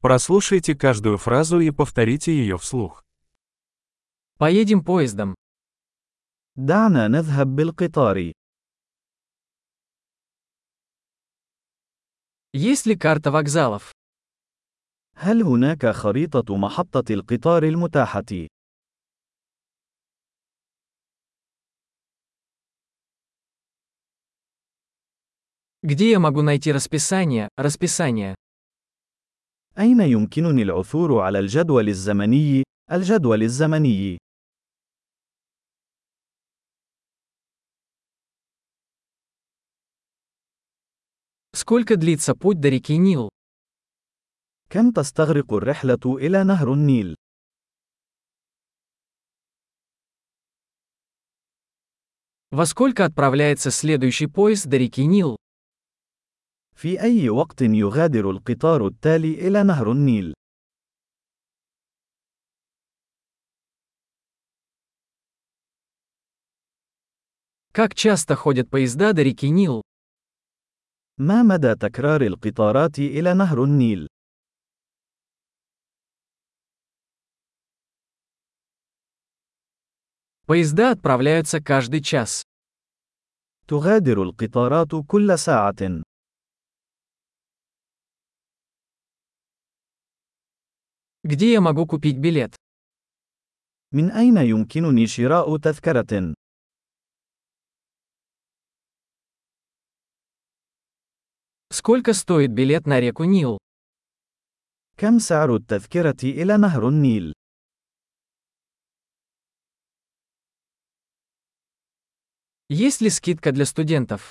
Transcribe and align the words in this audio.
Прослушайте 0.00 0.74
каждую 0.74 1.18
фразу 1.18 1.60
и 1.60 1.70
повторите 1.70 2.32
ее 2.32 2.56
вслух. 2.56 3.04
Поедем 4.38 4.82
поездом. 4.82 5.34
دعنا 6.56 7.08
نذهب 7.08 7.46
بالقطار. 7.54 8.32
Есть 12.54 12.86
ли 12.86 12.96
карта 12.96 13.30
вокзалов? 13.30 13.92
هل 15.16 15.42
هناك 15.42 15.86
خريطة 15.86 16.56
محطة 16.56 17.04
القطار 17.14 17.62
المتاحة؟ 17.64 18.48
Где 25.82 26.10
я 26.10 26.18
могу 26.18 26.40
найти 26.42 26.72
расписание, 26.72 27.48
расписание? 27.56 28.34
أين 29.80 30.00
يمكنني 30.00 30.62
العثور 30.62 31.20
على 31.20 31.38
الجدول 31.38 31.88
الزمني؟ 31.88 32.62
الجدول 32.92 33.42
الزمني. 33.42 34.18
Сколько 41.52 41.96
длится 41.96 42.34
путь 42.34 42.60
до 42.60 42.68
реки 42.68 42.96
Нил? 42.96 43.28
كم 44.70 44.90
تستغرق 44.90 45.52
الرحلة 45.52 46.16
إلى 46.16 46.44
نهر 46.44 46.72
النيل؟ 46.72 47.14
Во 52.50 52.66
сколько 52.66 53.04
отправляется 53.04 53.70
следующий 53.70 54.26
поезд 54.26 54.66
до 54.66 54.76
реки 54.76 55.06
Нил? 55.06 55.36
في 56.80 57.00
أي 57.00 57.28
وقت 57.28 57.62
يغادر 57.62 58.30
القطار 58.30 58.86
التالي 58.86 59.34
إلى 59.34 59.62
نهر 59.62 59.92
النيل؟ 59.92 60.34
Как 67.72 67.94
часто 67.94 68.34
ходят 68.34 68.70
поезда 68.70 69.12
до 69.12 69.22
реки 69.22 69.50
Нил? 69.50 69.82
ما 71.18 71.42
مدى 71.42 71.74
تكرار 71.74 72.22
القطارات 72.22 72.98
إلى 72.98 73.34
نهر 73.34 73.64
النيل؟ 73.64 74.06
Поезда 80.46 80.90
отправляются 80.92 81.60
каждый 81.60 82.00
час. 82.00 82.42
تغادر 83.68 84.22
القطارات 84.22 84.88
كل 85.06 85.38
ساعة. 85.38 86.09
Где 91.30 91.52
я 91.52 91.60
могу 91.60 91.86
купить 91.86 92.18
билет? 92.18 92.56
من 93.92 94.10
أين 94.10 94.36
يمكنني 94.36 95.06
شراء 95.06 95.56
تذكرة؟ 95.58 96.34
Сколько 101.72 102.14
стоит 102.14 102.50
билет 102.50 102.86
на 102.86 102.98
реку 102.98 103.22
Нил? 103.24 103.58
كم 104.96 105.18
سعر 105.18 105.56
التذكرة 105.56 106.16
إلى 106.24 106.56
نهر 106.56 106.88
النيل؟ 106.88 107.32
Есть 112.68 113.00
ли 113.00 113.08
скидка 113.10 113.52
для 113.52 113.66
студентов? 113.66 114.30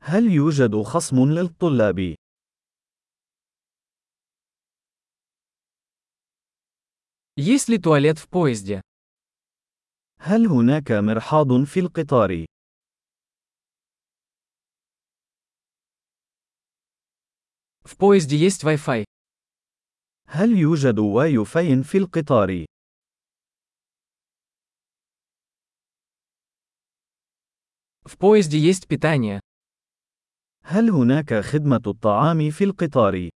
هل 0.00 0.32
يوجد 0.32 0.82
خصم 0.82 1.30
للطلاب؟ 1.30 2.21
Есть 7.36 7.68
ли 7.70 7.78
туалет 7.78 8.18
в 8.18 8.28
поезде? 8.28 8.82
هل 10.18 10.46
هناك 10.46 10.92
مرحاض 10.92 11.64
في 11.64 11.80
القطار؟ 11.80 12.46
В 17.84 17.96
поезде 17.96 18.36
есть 18.36 18.64
Wi-Fi. 18.64 19.04
هل 20.26 20.58
يوجد 20.58 20.98
واي 20.98 21.44
فاي 21.44 21.82
في 21.82 21.98
القطار؟ 21.98 22.66
В 28.04 28.18
поезде 28.18 28.58
есть 28.58 28.88
питание. 28.88 29.40
هل 30.64 30.90
هناك 30.90 31.34
خدمة 31.34 31.82
الطعام 31.86 32.50
في 32.50 32.64
القطار؟ 32.64 33.30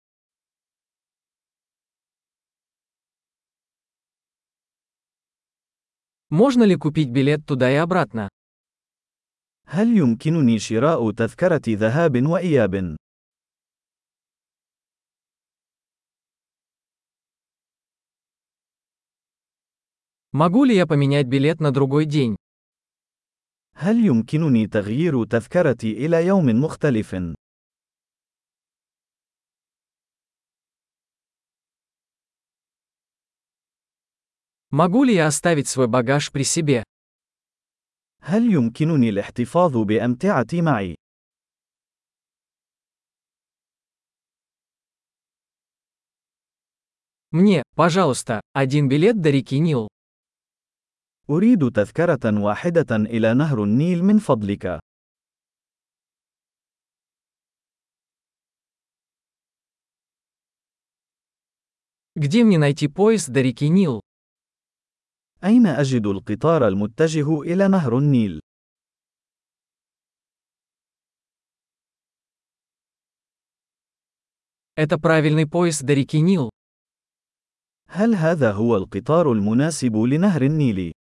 Можно 6.31 6.65
ли 6.65 6.77
купить 6.77 7.11
билет 7.11 7.47
туда 7.47 7.71
и 7.71 7.77
обратно? 7.77 8.29
هل 9.69 9.97
يمكنني 9.97 10.59
شراء 10.59 11.11
تذكرة 11.11 11.63
ذهاب 11.69 12.27
وإياب؟ 12.27 12.97
Могу 20.33 20.65
ли 20.65 20.75
я 20.77 20.87
поменять 20.87 21.27
билет 21.27 21.61
на 21.61 21.71
другой 21.73 22.05
день? 22.05 22.37
هل 23.75 24.07
يمكنني 24.07 24.67
تغيير 24.67 25.25
تذكرتي 25.25 26.07
إلى 26.07 26.27
يوم 26.27 26.47
مختلف؟ 26.47 27.15
Могу 34.71 35.05
ли 35.05 35.15
я 35.15 35.27
оставить 35.27 35.69
свой 35.69 35.87
багаж 35.87 36.33
при 36.33 36.43
себе? 36.43 36.83
هل 38.21 38.53
يمكنني 38.53 39.09
الاحتفاظ 39.09 39.77
بأمتعتي 39.77 40.63
معي؟ 40.63 40.97
Мне, 47.33 47.63
пожалуйста, 47.75 48.41
один 48.53 48.89
билет 48.89 49.21
до 49.21 49.31
реки 49.31 49.59
Нил. 49.59 49.89
أريد 51.31 51.73
تذكرة 51.73 52.43
واحدة 52.43 52.97
إلى 52.97 53.35
نهر 53.35 53.65
النيل 53.65 54.05
من 54.05 54.19
فضلك. 54.19 54.81
Где 62.15 62.45
мне 62.45 62.59
найти 62.59 62.89
поезд 62.89 63.29
до 63.29 63.43
реки 63.43 63.69
Нил? 63.69 64.01
أين 65.45 65.67
أجد 65.67 66.07
القطار 66.07 66.69
المتجه 66.69 67.43
إلى 67.43 67.69
نهر 67.69 67.99
النيل؟ 67.99 68.41
Это 74.79 74.99
правильный 74.99 75.47
поезд 75.47 75.85
до 75.85 75.95
реки 75.95 76.21
Нил. 76.21 76.51
هل 77.89 78.15
هذا 78.15 78.53
هو 78.53 78.77
القطار 78.77 79.33
المناسب 79.33 79.97
لنهر 79.97 80.43
النيل؟ 80.43 80.93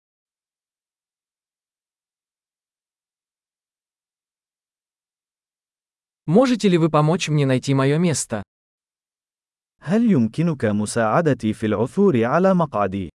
Можете 6.27 6.69
ли 6.69 6.79
вы 6.79 6.89
помочь 6.91 7.29
мне 7.29 7.47
найти 7.47 7.75
мое 7.75 7.99
место? 7.99 8.43
هل 9.81 10.11
يمكنك 10.11 10.65
مساعدتي 10.65 11.53
في 11.53 11.67
العثور 11.67 12.25
على 12.25 12.55
مقعدي؟ 12.55 13.14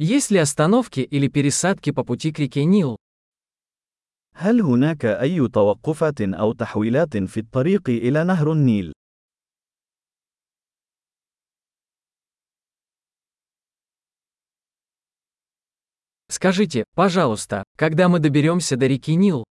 Есть 0.00 0.30
ли 0.30 0.38
остановки 0.38 1.00
или 1.00 1.26
пересадки 1.26 1.90
по 1.90 2.04
пути 2.04 2.30
к 2.32 2.38
реке 2.38 2.64
Нил? 2.64 2.96
هل 4.34 4.60
هناك 4.62 5.04
أي 5.04 5.48
توقفات 5.48 6.20
أو 6.20 6.52
تحويلات 6.52 7.16
في 7.16 7.40
الطريق 7.40 7.88
إلى 7.88 8.24
نهر 8.24 8.52
النيل؟ 8.52 8.92
Скажите, 16.30 16.84
пожалуйста, 16.94 17.64
когда 17.76 18.08
мы 18.08 18.20
доберемся 18.20 18.76
до 18.76 18.86
реки 18.86 19.16
Нил? 19.16 19.44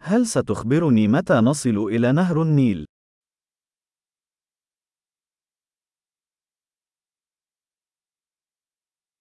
هل 0.00 0.26
ستخبرني 0.26 1.08
متى 1.08 1.34
نصل 1.34 1.76
إلى 1.76 2.12
نهر 2.12 2.42
النيل؟ 2.42 2.86